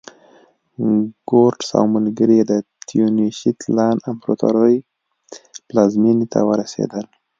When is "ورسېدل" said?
6.49-7.05